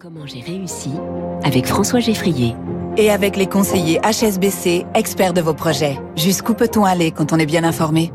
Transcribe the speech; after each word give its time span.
Comment 0.00 0.26
j'ai 0.26 0.40
réussi 0.40 0.88
avec 1.42 1.66
François 1.66 2.00
Geffrier. 2.00 2.54
Et 2.96 3.10
avec 3.10 3.36
les 3.36 3.46
conseillers 3.46 4.00
HSBC, 4.00 4.86
experts 4.94 5.34
de 5.34 5.42
vos 5.42 5.52
projets. 5.52 5.98
Jusqu'où 6.16 6.54
peut-on 6.54 6.86
aller 6.86 7.10
quand 7.10 7.34
on 7.34 7.38
est 7.38 7.44
bien 7.44 7.64
informé? 7.64 8.10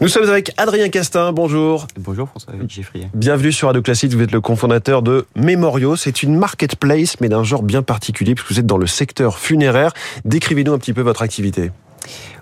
Nous 0.00 0.08
sommes 0.08 0.26
avec 0.30 0.52
Adrien 0.56 0.88
Castin, 0.88 1.32
bonjour. 1.32 1.88
Bonjour 1.98 2.26
François 2.26 2.54
Geffrier. 2.66 3.08
Bienvenue 3.12 3.52
sur 3.52 3.68
Radio 3.68 3.82
Classique, 3.82 4.14
vous 4.14 4.22
êtes 4.22 4.32
le 4.32 4.40
cofondateur 4.40 5.02
de 5.02 5.26
Memorio. 5.36 5.94
C'est 5.96 6.22
une 6.22 6.38
marketplace, 6.38 7.20
mais 7.20 7.28
d'un 7.28 7.44
genre 7.44 7.62
bien 7.62 7.82
particulier, 7.82 8.34
puisque 8.34 8.52
vous 8.52 8.60
êtes 8.60 8.66
dans 8.66 8.78
le 8.78 8.86
secteur 8.86 9.38
funéraire. 9.38 9.92
Décrivez-nous 10.24 10.72
un 10.72 10.78
petit 10.78 10.94
peu 10.94 11.02
votre 11.02 11.20
activité. 11.20 11.70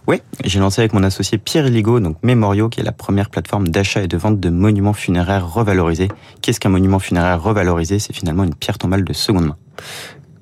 Oui, 0.06 0.22
j'ai 0.44 0.58
lancé 0.58 0.80
avec 0.80 0.94
mon 0.94 1.02
associé 1.02 1.36
Pierre 1.36 1.66
Illigo, 1.66 2.00
donc 2.00 2.16
Memorio, 2.22 2.68
qui 2.68 2.80
est 2.80 2.84
la 2.84 2.92
première 2.92 3.28
plateforme 3.28 3.68
d'achat 3.68 4.02
et 4.02 4.08
de 4.08 4.16
vente 4.16 4.40
de 4.40 4.48
monuments 4.48 4.94
funéraires 4.94 5.52
revalorisés. 5.52 6.08
Qu'est-ce 6.40 6.60
qu'un 6.60 6.70
monument 6.70 6.98
funéraire 6.98 7.42
revalorisé? 7.42 7.98
C'est 7.98 8.14
finalement 8.14 8.44
une 8.44 8.54
pierre 8.54 8.78
tombale 8.78 9.04
de 9.04 9.12
seconde 9.12 9.48
main. 9.48 9.56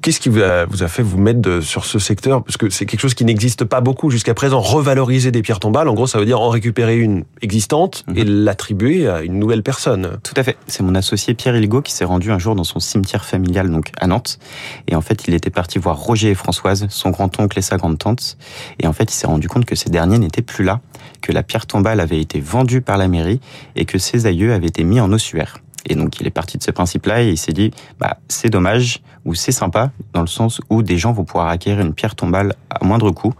Qu'est-ce 0.07 0.21
qui 0.21 0.29
vous 0.29 0.41
a, 0.41 0.87
fait 0.87 1.03
vous 1.03 1.19
mettre 1.19 1.61
sur 1.63 1.85
ce 1.85 1.99
secteur? 1.99 2.45
Parce 2.45 2.57
que 2.57 2.71
c'est 2.71 2.87
quelque 2.87 3.01
chose 3.01 3.15
qui 3.15 3.25
n'existe 3.25 3.65
pas 3.65 3.81
beaucoup 3.81 4.09
jusqu'à 4.09 4.35
présent. 4.35 4.61
Revaloriser 4.61 5.33
des 5.33 5.43
pierres 5.43 5.59
tombales, 5.59 5.89
en 5.89 5.95
gros, 5.95 6.07
ça 6.07 6.21
veut 6.21 6.25
dire 6.25 6.41
en 6.41 6.49
récupérer 6.49 6.97
une 6.97 7.25
existante 7.43 8.05
et 8.15 8.23
mhm. 8.23 8.45
l'attribuer 8.45 9.09
à 9.09 9.23
une 9.23 9.41
nouvelle 9.41 9.65
personne. 9.65 10.19
Tout 10.23 10.35
à 10.37 10.45
fait. 10.45 10.59
C'est 10.69 10.85
mon 10.85 10.95
associé 10.95 11.35
Pierre 11.35 11.57
Ilgo 11.57 11.83
qui 11.83 11.91
s'est 11.91 12.05
rendu 12.05 12.31
un 12.31 12.39
jour 12.39 12.55
dans 12.55 12.63
son 12.63 12.79
cimetière 12.79 13.25
familial, 13.25 13.69
donc 13.69 13.91
à 13.99 14.07
Nantes. 14.07 14.39
Et 14.87 14.95
en 14.95 15.01
fait, 15.01 15.27
il 15.27 15.35
était 15.35 15.51
parti 15.51 15.81
voir 15.81 15.99
Roger 15.99 16.31
et 16.31 16.37
Françoise, 16.37 16.87
son 16.89 17.11
grand-oncle 17.11 17.59
et 17.59 17.63
sa 17.63 17.77
grande-tante. 17.77 18.39
Et 18.79 18.87
en 18.87 18.93
fait, 18.93 19.11
il 19.11 19.17
s'est 19.17 19.27
rendu 19.27 19.49
compte 19.49 19.65
que 19.65 19.75
ces 19.75 19.91
derniers 19.91 20.21
n'étaient 20.21 20.41
plus 20.41 20.63
là, 20.63 20.83
que 21.21 21.33
la 21.33 21.43
pierre 21.43 21.67
tombale 21.67 21.99
avait 21.99 22.21
été 22.21 22.39
vendue 22.39 22.81
par 22.81 22.97
la 22.97 23.09
mairie 23.09 23.41
et 23.75 23.87
que 23.87 23.99
ses 23.99 24.27
aïeux 24.27 24.53
avaient 24.53 24.69
été 24.69 24.85
mis 24.85 25.01
en 25.01 25.13
ossuaire. 25.13 25.57
Et 25.87 25.95
donc 25.95 26.21
il 26.21 26.27
est 26.27 26.31
parti 26.31 26.59
de 26.59 26.63
ce 26.63 26.71
principe-là 26.71 27.23
et 27.23 27.29
il 27.29 27.39
s'est 27.39 27.53
dit, 27.53 27.71
bah 27.99 28.19
c'est 28.29 28.51
dommage 28.51 29.01
ou 29.25 29.35
c'est 29.35 29.53
sympa 29.53 29.91
dans 30.13 30.21
le 30.21 30.27
sens 30.27 30.61
où 30.69 30.83
des 30.83 30.99
gens 30.99 31.13
vont 31.13 31.25
pouvoir 31.25 31.49
acquérir 31.49 31.81
une 31.81 31.95
pierre 31.95 32.15
tombale 32.15 32.55
à 32.71 32.85
moindre 32.85 33.11
coût. 33.11 33.35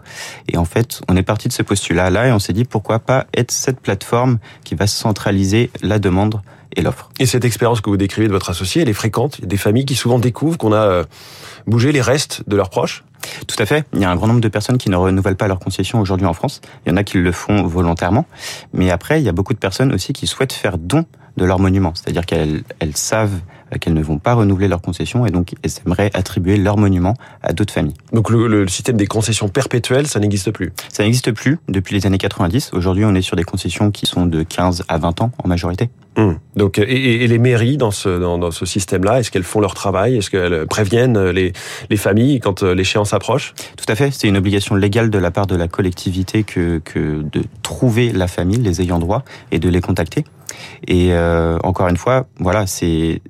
Et 0.47 0.57
en 0.57 0.65
fait, 0.65 1.01
on 1.07 1.15
est 1.15 1.23
parti 1.23 1.47
de 1.47 1.53
ce 1.53 1.61
postulat-là 1.61 2.27
et 2.27 2.31
on 2.31 2.39
s'est 2.39 2.53
dit 2.53 2.65
pourquoi 2.65 2.99
pas 2.99 3.27
être 3.35 3.51
cette 3.51 3.79
plateforme 3.79 4.39
qui 4.63 4.75
va 4.75 4.87
centraliser 4.87 5.69
la 5.81 5.99
demande 5.99 6.41
et 6.75 6.81
l'offre. 6.81 7.09
Et 7.19 7.25
cette 7.25 7.45
expérience 7.45 7.81
que 7.81 7.89
vous 7.89 7.97
décrivez 7.97 8.27
de 8.27 8.33
votre 8.33 8.49
associé, 8.49 8.81
elle 8.81 8.89
est 8.89 8.93
fréquente. 8.93 9.39
Il 9.39 9.41
y 9.41 9.45
a 9.45 9.47
des 9.47 9.57
familles 9.57 9.85
qui 9.85 9.95
souvent 9.95 10.19
découvrent 10.19 10.57
qu'on 10.57 10.73
a 10.73 10.87
euh, 10.87 11.03
bougé 11.65 11.91
les 11.91 12.01
restes 12.01 12.43
de 12.47 12.55
leurs 12.55 12.69
proches. 12.69 13.03
Tout 13.47 13.55
à 13.59 13.65
fait. 13.65 13.85
Il 13.93 13.99
y 13.99 14.05
a 14.05 14.11
un 14.11 14.15
grand 14.15 14.27
nombre 14.27 14.41
de 14.41 14.47
personnes 14.47 14.77
qui 14.77 14.89
ne 14.89 14.95
renouvellent 14.95 15.35
pas 15.35 15.47
leur 15.47 15.59
concession 15.59 15.99
aujourd'hui 15.99 16.27
en 16.27 16.33
France. 16.33 16.61
Il 16.85 16.89
y 16.89 16.93
en 16.93 16.97
a 16.97 17.03
qui 17.03 17.17
le 17.17 17.31
font 17.31 17.63
volontairement. 17.65 18.25
Mais 18.73 18.91
après, 18.91 19.19
il 19.19 19.25
y 19.25 19.29
a 19.29 19.31
beaucoup 19.31 19.53
de 19.53 19.59
personnes 19.59 19.93
aussi 19.93 20.13
qui 20.13 20.27
souhaitent 20.27 20.53
faire 20.53 20.77
don 20.77 21.05
de 21.37 21.45
leur 21.45 21.59
monument. 21.59 21.93
C'est-à-dire 21.95 22.25
qu'elles 22.25 22.63
savent 22.95 23.39
qu'elles 23.79 23.93
ne 23.93 24.01
vont 24.01 24.17
pas 24.17 24.33
renouveler 24.33 24.67
leur 24.67 24.81
concession 24.81 25.25
et 25.25 25.31
donc 25.31 25.53
elles 25.63 25.71
aimeraient 25.85 26.11
attribuer 26.13 26.57
leur 26.57 26.77
monument 26.77 27.15
à 27.43 27.53
d'autres 27.53 27.73
familles. 27.73 27.95
Donc 28.13 28.29
le, 28.29 28.67
système 28.67 28.97
des 28.97 29.07
concessions 29.07 29.49
perpétuelles, 29.49 30.07
ça 30.07 30.19
n'existe 30.19 30.51
plus 30.51 30.71
Ça 30.89 31.03
n'existe 31.03 31.31
plus 31.31 31.59
depuis 31.67 31.95
les 31.95 32.05
années 32.05 32.17
90. 32.17 32.71
Aujourd'hui, 32.73 33.05
on 33.05 33.15
est 33.15 33.21
sur 33.21 33.35
des 33.35 33.43
concessions 33.43 33.91
qui 33.91 34.05
sont 34.05 34.25
de 34.25 34.43
15 34.43 34.83
à 34.87 34.97
20 34.97 35.21
ans 35.21 35.31
en 35.43 35.47
majorité. 35.47 35.89
Hum. 36.15 36.39
Donc, 36.55 36.79
et, 36.79 37.27
les 37.27 37.37
mairies 37.37 37.77
dans 37.77 37.91
ce, 37.91 38.19
dans, 38.19 38.51
ce 38.51 38.65
système-là, 38.65 39.19
est-ce 39.19 39.29
qu'elles 39.29 39.43
font 39.43 39.59
leur 39.59 39.75
travail? 39.75 40.17
Est-ce 40.17 40.31
qu'elles 40.31 40.65
préviennent 40.65 41.29
les, 41.29 41.53
les 41.89 41.97
familles 41.97 42.39
quand 42.39 42.63
euh, 42.63 42.73
l'échéance 42.73 43.13
approche? 43.13 43.53
Tout 43.75 43.85
à 43.87 43.95
fait. 43.95 44.09
C'est 44.11 44.27
une 44.27 44.37
obligation 44.37 44.75
légale 44.75 45.11
de 45.11 45.19
la 45.19 45.29
part 45.29 45.45
de 45.45 45.55
la 45.55 45.67
collectivité 45.67 46.43
que, 46.43 46.81
que 46.83 47.21
de 47.21 47.43
trouver 47.61 48.11
la 48.11 48.27
famille, 48.27 48.57
les 48.57 48.81
ayants 48.81 48.99
droit, 48.99 49.23
et 49.51 49.59
de 49.59 49.69
les 49.69 49.81
contacter. 49.81 50.25
Et 50.87 51.13
euh, 51.13 51.57
encore 51.63 51.87
une 51.87 51.97
fois, 51.97 52.27
voilà, 52.39 52.67
c'est 52.67 53.21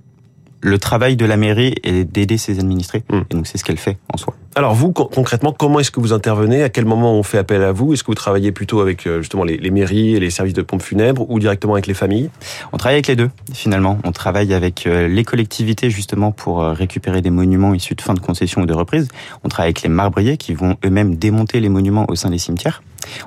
le 0.62 0.80
travail 0.80 1.16
de 1.16 1.26
la 1.26 1.38
mairie 1.38 1.76
est 1.84 2.04
d'aider 2.04 2.38
ses 2.38 2.60
administrés. 2.60 3.04
Hmm. 3.10 3.22
Et 3.30 3.36
donc 3.36 3.48
c'est 3.48 3.58
ce 3.58 3.64
qu'elle 3.64 3.78
fait 3.78 3.98
en 4.14 4.18
soi. 4.18 4.34
Alors 4.56 4.74
vous, 4.74 4.92
concrètement, 4.92 5.54
comment 5.54 5.80
est-ce 5.80 5.92
que 5.92 6.00
vous 6.00 6.14
intervenez? 6.14 6.64
À 6.64 6.70
quel 6.70 6.86
moment 6.86 7.14
on 7.14 7.22
fait 7.22 7.38
appel 7.38 7.62
à 7.62 7.72
vous? 7.72 7.94
Est-ce 7.94 8.04
que 8.04 8.08
vous 8.08 8.16
travaillez 8.16 8.52
plutôt 8.52 8.82
avec 8.82 9.06
euh, 9.06 9.22
justement 9.22 9.44
les, 9.44 9.70
mairies 9.70 10.16
et 10.16 10.20
les 10.20 10.32
services 10.32 10.56
de 10.56 10.64
pompes 10.64 10.82
funèbres 10.82 11.30
ou 11.30 11.40
directement 11.40 11.74
avec 11.74 11.86
les 11.86 11.94
familles? 11.94 12.32
On 12.74 12.78
travaille 12.78 12.96
avec 12.96 13.08
les 13.08 13.16
deux, 13.16 13.30
finalement. 13.54 14.00
On 14.04 14.12
travaille 14.12 14.54
avec 14.54 14.88
euh, 14.88 15.08
les 15.08 15.24
collectivités 15.24 15.92
justement 15.92 16.32
pour 16.32 16.64
récupérer 16.64 17.22
des 17.22 17.30
monuments 17.30 17.74
issus 17.76 17.94
de 17.94 18.02
fin 18.02 18.16
de 18.16 18.20
concession 18.20 18.62
ou 18.62 18.66
de 18.66 18.74
reprise. 18.74 19.08
On 19.44 19.50
travaille 19.50 19.70
avec 19.70 19.84
les 19.84 19.90
marbriers 19.90 20.38
qui 20.38 20.56
vont 20.56 20.76
eux-mêmes 20.84 21.16
démonter 21.16 21.60
les 21.60 21.70
monuments 21.70 22.06
au 22.10 22.16
sein 22.16 22.32
des 22.32 22.40
cimetières. 22.40 22.82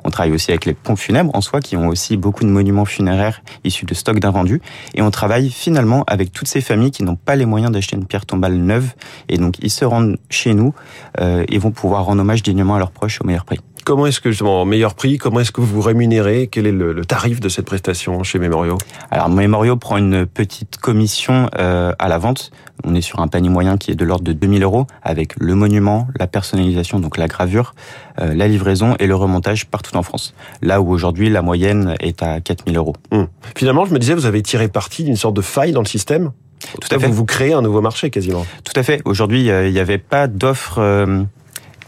On 0.05 0.11
travaille 0.11 0.33
aussi 0.33 0.51
avec 0.51 0.65
les 0.65 0.75
pompes 0.75 0.99
funèbres 0.99 1.31
en 1.35 1.41
soi 1.41 1.61
qui 1.61 1.77
ont 1.77 1.89
aussi 1.89 2.17
beaucoup 2.17 2.45
de 2.45 2.51
monuments 2.51 2.85
funéraires 2.85 3.43
issus 3.65 3.87
de 3.87 3.95
stocks 3.95 4.21
d'invendus. 4.21 4.61
Et 4.95 5.03
on 5.03 5.11
travaille 5.11 5.51
finalement 5.51 6.05
avec 6.07 6.33
toutes 6.33 6.49
ces 6.49 6.61
familles 6.61 6.91
qui 6.91 7.03
n'ont 7.03 7.17
pas 7.17 7.37
les 7.37 7.47
moyens 7.47 7.73
d'acheter 7.73 7.97
une 7.97 8.07
pierre 8.07 8.27
tombale 8.27 8.55
neuve. 8.55 8.93
Et 9.29 9.39
donc 9.39 9.57
ils 9.61 9.71
se 9.71 9.85
rendent 9.85 10.19
chez 10.29 10.55
nous 10.55 10.75
euh, 11.21 11.45
et 11.49 11.59
vont 11.59 11.71
pouvoir 11.71 12.05
rendre 12.05 12.21
hommage 12.21 12.43
dignement 12.43 12.77
à 12.77 12.79
leurs 12.79 12.93
proches 12.93 13.21
au 13.21 13.25
meilleur 13.25 13.45
prix. 13.45 13.61
Comment 13.85 14.07
est-ce 14.07 14.21
que, 14.21 14.31
justement, 14.31 14.65
meilleur 14.65 14.95
prix, 14.95 15.19
comment 15.19 15.41
est-ce 15.41 15.53
que 15.53 15.61
vous 15.61 15.67
vous 15.67 15.81
rémunérez? 15.81 16.49
Quel 16.51 16.67
est 16.67 16.73
le, 16.73 17.05
tarif 17.05 17.41
de 17.41 17.49
cette 17.49 17.67
prestation 17.67 18.23
chez 18.23 18.39
Memorio? 18.39 18.79
Alors, 19.11 19.29
Memorio 19.29 19.77
prend 19.77 19.97
une 19.97 20.27
petite 20.27 20.77
commission 20.77 21.49
euh, 21.59 21.93
à 21.99 22.09
la 22.09 22.19
vente. 22.19 22.51
On 22.85 22.95
est 22.95 23.01
sur 23.01 23.21
un 23.21 23.29
panier 23.29 23.49
moyen 23.49 23.77
qui 23.77 23.91
est 23.91 23.95
de 23.95 24.05
l'ordre 24.05 24.25
de 24.25 24.33
2000 24.33 24.63
euros 24.63 24.87
avec 25.03 25.35
le 25.39 25.55
monument, 25.55 26.09
la 26.19 26.27
personnalisation, 26.27 26.99
donc 27.01 27.17
la 27.17 27.27
gravure, 27.27 27.75
euh, 28.21 28.35
la 28.35 28.49
livraison 28.49 28.97
et 28.99 29.07
le 29.07 29.15
remontage 29.15 29.67
partout 29.67 29.97
en 29.97 30.03
France. 30.03 30.35
Là 30.63 30.81
où 30.81 30.91
aujourd'hui, 30.91 31.31
la 31.31 31.43
moyenne 31.43 31.95
est 32.01 32.23
à 32.23 32.41
4000 32.41 32.77
euros. 32.77 32.95
Hum. 33.11 33.29
Finalement, 33.57 33.85
je 33.85 33.93
me 33.93 33.99
disais, 33.99 34.15
vous 34.15 34.27
avez 34.27 34.43
tiré 34.43 34.69
parti 34.69 35.05
d'une 35.05 35.17
sorte 35.17 35.35
de 35.35 35.43
faille 35.43 35.73
dans 35.73 35.83
le 35.83 35.87
système? 35.87 36.33
Tout 36.81 36.95
à 36.95 36.99
fait. 36.99 37.07
Vous, 37.07 37.15
vous 37.15 37.25
créez 37.25 37.53
un 37.53 37.63
nouveau 37.63 37.81
marché 37.81 38.11
quasiment. 38.11 38.47
Tout 38.65 38.79
à 38.79 38.83
fait. 38.83 39.01
Aujourd'hui, 39.05 39.47
il 39.47 39.73
n'y 39.73 39.79
avait 39.79 39.99
pas 39.99 40.27
d'offre 40.27 40.79
euh, 40.79 41.23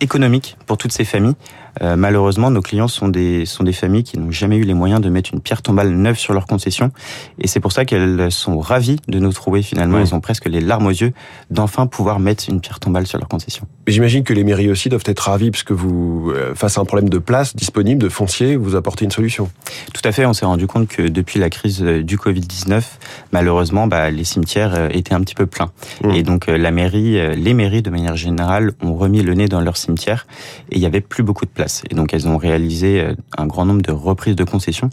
économique 0.00 0.56
pour 0.66 0.76
toutes 0.76 0.92
ces 0.92 1.04
familles. 1.04 1.34
Euh, 1.80 1.96
malheureusement, 1.96 2.50
nos 2.50 2.60
clients 2.60 2.88
sont 2.88 3.08
des, 3.08 3.46
sont 3.46 3.64
des 3.64 3.72
familles 3.72 4.02
qui 4.02 4.18
n'ont 4.18 4.30
jamais 4.30 4.56
eu 4.56 4.64
les 4.64 4.74
moyens 4.74 5.00
de 5.00 5.08
mettre 5.08 5.30
une 5.32 5.40
pierre 5.40 5.62
tombale 5.62 5.90
neuve 5.90 6.18
sur 6.18 6.34
leur 6.34 6.46
concession. 6.46 6.92
Et 7.38 7.48
c'est 7.48 7.60
pour 7.60 7.72
ça 7.72 7.84
qu'elles 7.84 8.30
sont 8.30 8.58
ravies 8.58 8.98
de 9.08 9.18
nous 9.18 9.32
trouver 9.32 9.62
finalement. 9.62 9.98
Elles 9.98 10.14
ont 10.14 10.20
presque 10.20 10.46
les 10.46 10.60
larmes 10.60 10.86
aux 10.86 10.90
yeux 10.90 11.12
d'enfin 11.50 11.86
pouvoir 11.86 12.18
mettre 12.18 12.44
une 12.48 12.60
pierre 12.60 12.80
tombale 12.80 13.06
sur 13.06 13.18
leur 13.18 13.28
concession. 13.28 13.66
J'imagine 13.86 14.24
que 14.24 14.32
les 14.32 14.44
mairies 14.44 14.70
aussi 14.70 14.88
doivent 14.88 15.02
être 15.06 15.20
ravies 15.20 15.50
puisque 15.50 15.72
vous, 15.72 16.32
euh, 16.34 16.54
face 16.54 16.78
à 16.78 16.80
un 16.80 16.84
problème 16.84 17.08
de 17.08 17.18
place 17.18 17.56
disponible, 17.56 18.02
de 18.02 18.08
foncier, 18.08 18.56
vous 18.56 18.76
apportez 18.76 19.04
une 19.04 19.10
solution. 19.10 19.50
Tout 19.92 20.02
à 20.04 20.12
fait. 20.12 20.26
On 20.26 20.32
s'est 20.32 20.46
rendu 20.46 20.66
compte 20.66 20.88
que 20.88 21.02
depuis 21.02 21.38
la 21.38 21.50
crise 21.50 21.82
euh, 21.82 22.02
du 22.02 22.16
Covid-19, 22.16 22.82
malheureusement, 23.32 23.86
bah, 23.86 24.10
les 24.10 24.24
cimetières 24.24 24.94
étaient 24.94 25.14
un 25.14 25.20
petit 25.20 25.34
peu 25.34 25.46
pleins. 25.46 25.70
Mmh. 26.02 26.10
Et 26.10 26.22
donc 26.22 26.46
la 26.46 26.70
mairie, 26.70 27.36
les 27.36 27.54
mairies 27.54 27.82
de 27.82 27.90
manière 27.90 28.16
générale 28.16 28.72
ont 28.82 28.94
remis 28.94 29.22
le 29.22 29.34
nez 29.34 29.48
dans 29.48 29.60
leur 29.60 29.76
cimetière 29.76 30.26
et 30.70 30.76
il 30.76 30.82
y 30.82 30.86
avait 30.86 31.00
plus 31.00 31.22
beaucoup 31.22 31.44
de 31.44 31.50
place. 31.50 31.61
Et 31.90 31.94
donc 31.94 32.14
elles 32.14 32.28
ont 32.28 32.36
réalisé 32.36 33.00
euh, 33.00 33.14
un 33.36 33.46
grand 33.46 33.64
nombre 33.64 33.82
de 33.82 33.92
reprises 33.92 34.36
de 34.36 34.44
concessions. 34.44 34.90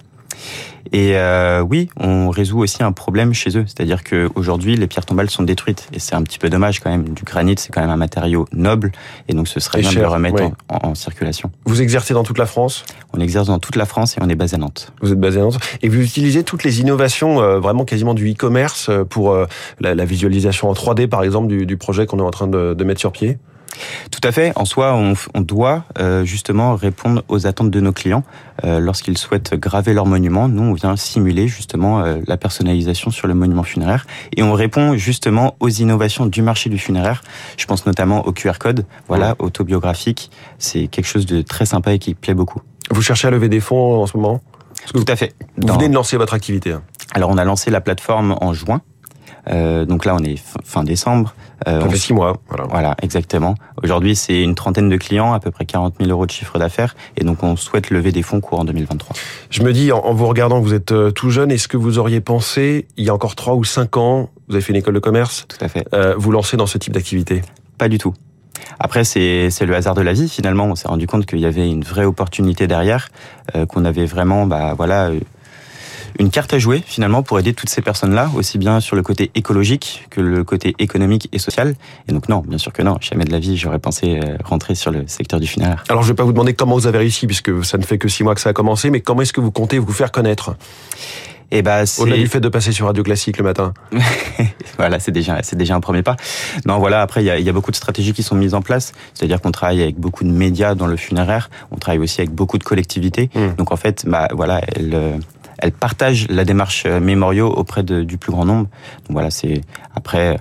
Et 0.92 1.18
euh, 1.18 1.62
oui, 1.62 1.90
on 1.98 2.30
résout 2.30 2.60
aussi 2.60 2.82
un 2.82 2.92
problème 2.92 3.34
chez 3.34 3.58
eux, 3.58 3.66
c'est-à-dire 3.68 4.04
qu'aujourd'hui 4.04 4.76
les 4.76 4.88
pierres 4.88 5.06
tombales 5.06 5.30
sont 5.30 5.44
détruites 5.44 5.88
et 5.94 6.00
c'est 6.00 6.16
un 6.16 6.24
petit 6.24 6.40
peu 6.40 6.50
dommage 6.50 6.80
quand 6.80 6.90
même. 6.90 7.10
Du 7.10 7.24
granit, 7.24 7.56
c'est 7.58 7.72
quand 7.72 7.82
même 7.82 7.90
un 7.90 7.98
matériau 7.98 8.48
noble 8.54 8.92
et 9.28 9.34
donc 9.34 9.48
ce 9.48 9.60
serait 9.60 9.82
bien 9.82 9.92
de 9.92 10.00
le 10.00 10.08
remettre 10.08 10.44
en, 10.68 10.96
circulation. 10.96 11.52
Vous 11.66 11.82
exercez 11.82 12.14
dans 12.14 12.24
toute 12.24 12.38
la 12.40 12.46
France? 12.46 12.86
On 13.14 13.20
exerce 13.20 13.48
dans 13.48 13.60
toute 13.60 13.76
la 13.76 13.86
France 13.86 14.18
et 14.18 14.22
on 14.22 14.30
est 14.30 14.36
basé 14.36 14.56
à 14.56 14.60
Nantes. 14.60 14.92
Vous 15.02 15.12
êtes 15.12 15.20
basé 15.20 15.40
à 15.40 15.44
Nantes 15.44 15.60
et 15.82 15.90
vous 15.90 16.02
utilisez 16.02 16.44
toutes 16.44 16.64
les 16.64 16.82
innovations 16.82 17.42
euh, 17.42 17.60
vraiment 17.60 17.86
quasiment 17.86 18.14
du 18.14 18.32
e-commerce 18.32 18.90
pour 19.10 19.36
la, 19.80 20.06
visualisation 20.06 20.70
en 20.70 20.74
3D 20.74 21.08
par 21.08 21.24
exemple 21.24 21.48
du, 21.48 21.78
projet 21.78 22.08
qu'on 22.08 22.20
est 22.20 22.24
en 22.24 22.32
train 22.32 22.48
de 22.48 22.84
mettre 22.84 23.00
sur 23.00 23.12
pied? 23.12 23.38
Tout 24.12 24.22
à 24.24 24.32
fait. 24.32 24.52
En 24.56 24.66
soi, 24.66 24.94
on, 24.96 25.42
doit 25.42 25.86
euh, 26.00 26.24
justement 26.26 26.76
répondre 26.76 27.24
aux 27.28 27.48
attentes 27.48 27.72
de 27.72 27.80
nos 27.80 27.92
clients 27.92 28.24
euh, 28.64 28.80
lorsqu'ils 28.80 29.18
souhaitent 29.18 29.54
graver 29.54 29.94
leur 29.94 30.06
monument. 30.06 30.48
Nous, 30.48 30.64
on 30.64 30.74
vient 30.74 30.96
simuler 30.96 31.48
justement 31.48 32.02
euh, 32.02 32.20
la 32.28 32.38
personnalisation 32.38 33.12
sur 33.12 33.28
le 33.28 33.34
monument 33.34 33.64
funéraire 33.64 34.06
et 34.36 34.44
on 34.44 34.54
répond 34.54 34.96
justement 34.96 35.56
aux 35.60 35.70
innovations 35.70 36.26
du 36.26 36.42
marché 36.42 36.70
du 36.70 36.78
funéraire. 36.78 37.24
Je 37.58 37.66
pense 37.66 37.86
notamment 37.86 38.26
au 38.26 38.32
QR 38.32 38.54
code, 38.60 38.86
voilà, 39.08 39.36
autobiographique. 39.40 40.32
C'est 40.58 40.88
quelque 40.88 41.08
chose 41.08 41.26
de 41.26 41.42
très 41.42 41.66
sympa 41.66 41.94
et 41.94 42.00
qui 42.00 42.14
plaît 42.14 42.34
beaucoup. 42.34 42.62
Vous 42.92 43.02
cherchez 43.02 43.28
à 43.28 43.32
lever 43.32 43.50
des 43.50 43.60
fonds 43.60 44.02
en 44.02 44.08
ce 44.08 44.18
moment? 44.18 44.42
Tout 44.94 45.06
à 45.08 45.16
fait. 45.16 45.36
Vous 45.58 45.74
venez 45.74 45.90
de 45.90 45.94
lancer 45.94 46.18
votre 46.18 46.34
activité. 46.34 46.72
Hein. 46.72 46.82
Alors, 47.14 47.30
on 47.30 47.38
a 47.38 47.44
lancé 47.44 47.70
la 47.72 47.82
plateforme 47.82 48.36
en 48.40 48.54
juin. 48.54 48.82
Euh, 49.50 49.86
donc 49.86 50.06
là, 50.06 50.16
on 50.16 50.24
est 50.24 50.40
fin 50.64 50.84
décembre. 50.84 51.34
Euh, 51.68 51.82
ça 51.82 51.90
fait 51.90 51.98
six 51.98 52.14
mois. 52.14 52.38
Voilà, 52.48 52.66
voilà 52.70 52.96
exactement. 53.02 53.56
Aujourd'hui, 53.84 54.16
c'est 54.16 54.42
une 54.42 54.56
trentaine 54.56 54.90
de 54.90 54.98
clients, 54.98 55.34
à 55.34 55.40
peu 55.40 55.52
près 55.52 55.66
40 55.66 55.96
000 56.00 56.10
euros 56.10 56.26
de 56.26 56.32
chiffre 56.32 56.58
d'affaires, 56.60 56.96
et 57.18 57.24
donc 57.24 57.44
on 57.44 57.56
souhaite 57.56 57.90
lever 57.90 58.12
des 58.12 58.24
fonds 58.24 58.40
courant 58.40 58.64
2023. 58.64 59.16
Je 59.50 59.64
me 59.64 59.74
dis, 59.74 59.92
en, 59.92 60.14
vous 60.14 60.28
regardant, 60.28 60.60
vous 60.62 60.74
êtes 60.74 60.92
euh, 60.92 61.12
tout 61.12 61.30
jeune, 61.30 61.52
est-ce 61.52 61.68
que 61.68 61.78
vous 61.78 62.00
auriez 62.00 62.22
pensé, 62.22 62.88
il 62.98 63.06
y 63.06 63.10
a 63.10 63.14
encore 63.14 63.36
trois 63.36 63.56
ou 63.56 63.64
cinq 63.64 63.98
ans, 63.98 64.30
vous 64.48 64.56
avez 64.56 64.62
fait 64.62 64.72
une 64.72 64.80
école 64.80 64.94
de 64.94 65.00
commerce 65.00 65.46
Tout 65.48 65.64
à 65.64 65.68
fait. 65.68 65.86
Euh, 65.94 66.16
vous 66.18 66.32
lancer 66.32 66.58
dans 66.58 66.68
ce 66.68 66.78
type 66.78 66.94
d'activité? 66.94 67.42
Pas 67.78 67.90
du 67.90 67.98
tout. 67.98 68.14
Après, 68.80 69.04
c'est 69.04 69.50
le 69.62 69.76
hasard 69.76 69.96
de 69.96 70.02
la 70.02 70.14
vie 70.14 70.30
finalement. 70.30 70.66
On 70.66 70.76
s'est 70.76 70.88
rendu 70.88 71.08
compte 71.08 71.26
qu'il 71.26 71.40
y 71.40 71.46
avait 71.46 71.70
une 71.70 71.84
vraie 71.84 72.06
opportunité 72.06 72.68
derrière, 72.68 73.10
qu'on 73.70 73.84
avait 73.84 74.06
vraiment, 74.06 74.46
bah 74.46 74.74
voilà, 74.76 75.12
une 76.20 76.30
carte 76.30 76.54
à 76.54 76.60
jouer 76.60 76.84
finalement 76.86 77.24
pour 77.24 77.40
aider 77.40 77.54
toutes 77.54 77.70
ces 77.70 77.82
personnes-là, 77.82 78.30
aussi 78.36 78.58
bien 78.58 78.82
sur 78.82 78.96
le 78.96 79.02
côté 79.02 79.32
écologique 79.36 80.06
que 80.10 80.20
le 80.22 80.44
côté 80.44 80.76
économique 80.78 81.30
et 81.32 81.40
social. 81.40 81.76
Et 82.08 82.12
donc 82.12 82.30
non, 82.30 82.44
bien 82.46 82.58
sûr 82.58 82.74
que 82.74 82.82
non, 82.82 82.98
jamais 83.00 83.24
de 83.24 83.32
la 83.32 83.40
vie 83.40 83.58
j'aurais 83.58 83.80
pensé 83.80 84.20
euh, 84.22 84.38
rentrer 84.44 84.76
sur 84.76 84.92
le 84.92 85.08
secteur 85.08 85.40
du 85.40 85.48
funéraire. 85.48 85.84
Alors 85.90 86.04
je 86.04 86.10
vais 86.10 86.16
pas 86.16 86.24
vous 86.24 86.34
demander 86.34 86.54
comment 86.54 86.76
vous 86.76 86.88
avez 86.88 87.00
réussi, 87.00 87.26
puisque 87.26 87.64
ça 87.64 87.78
ne 87.78 87.84
fait 87.84 87.98
que 87.98 88.10
six 88.10 88.24
mois 88.24 88.36
que 88.36 88.42
ça 88.42 88.50
a 88.50 88.54
commencé, 88.54 88.90
mais 88.90 89.00
comment 89.02 89.22
est-ce 89.22 89.34
que 89.34 89.42
vous 89.42 89.52
comptez 89.52 89.80
vous 89.80 89.94
faire 89.94 90.12
connaître? 90.12 90.56
Et 91.52 91.64
bah, 91.64 91.84
Au-delà 91.98 92.18
du 92.18 92.28
fait 92.28 92.40
de 92.40 92.50
passer 92.50 92.72
sur 92.72 92.86
Radio 92.86 93.02
Classique 93.02 93.38
le 93.38 93.44
matin. 93.44 93.74
voilà, 94.78 95.00
c'est 95.00 95.12
déjà, 95.12 95.42
c'est 95.42 95.56
déjà 95.56 95.76
un 95.76 95.80
premier 95.80 96.04
pas. 96.04 96.16
Non, 96.66 96.78
voilà, 96.78 97.02
après, 97.02 97.24
il 97.24 97.26
y 97.26 97.32
a, 97.32 97.40
y 97.40 97.50
a, 97.50 97.54
beaucoup 97.54 97.72
de 97.72 97.76
stratégies 97.76 98.14
qui 98.14 98.22
sont 98.22 98.36
mises 98.36 98.54
en 98.54 98.62
place. 98.62 98.92
C'est-à-dire 99.16 99.42
qu'on 99.42 99.52
travaille 99.52 99.82
avec 99.82 100.00
beaucoup 100.00 100.24
de 100.24 100.30
médias 100.30 100.76
dans 100.76 100.86
le 100.86 100.96
funéraire. 100.96 101.50
On 101.72 101.78
travaille 101.78 102.00
aussi 102.00 102.22
avec 102.22 102.32
beaucoup 102.32 102.60
de 102.60 102.64
collectivités. 102.64 103.32
Mmh. 103.34 103.56
Donc, 103.58 103.72
en 103.72 103.78
fait, 103.78 104.06
bah, 104.08 104.28
voilà, 104.32 104.62
elle 105.62 105.72
partage 105.72 106.28
la 106.30 106.46
démarche 106.46 106.84
euh, 106.86 107.00
mémoriaux 107.00 107.48
auprès 107.48 107.84
de, 107.84 108.04
du 108.04 108.18
plus 108.18 108.32
grand 108.32 108.46
nombre. 108.46 108.68
Donc, 109.08 109.12
voilà, 109.12 109.30
c'est, 109.30 109.62
après, 109.96 110.38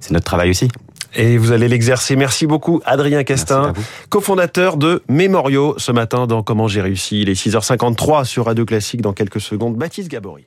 c'est 0.00 0.12
notre 0.12 0.24
travail 0.24 0.50
aussi. 0.50 0.68
Et 1.16 1.38
vous 1.38 1.52
allez 1.52 1.68
l'exercer. 1.68 2.16
Merci 2.16 2.46
beaucoup, 2.46 2.80
Adrien 2.84 3.22
Castin, 3.22 3.72
cofondateur 4.08 4.76
de 4.76 5.02
Mémoriaux, 5.08 5.74
ce 5.78 5.92
matin 5.92 6.26
dans 6.26 6.42
Comment 6.42 6.66
j'ai 6.66 6.80
réussi. 6.80 7.22
Il 7.22 7.28
est 7.28 7.40
6h53 7.40 8.24
sur 8.24 8.46
Radio 8.46 8.64
Classique. 8.64 9.00
Dans 9.00 9.12
quelques 9.12 9.40
secondes, 9.40 9.76
Baptiste 9.76 10.10
Gabory. 10.10 10.46